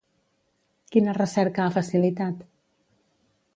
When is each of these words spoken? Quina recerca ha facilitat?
Quina 0.95 1.13
recerca 1.17 1.65
ha 1.67 1.75
facilitat? 1.77 2.43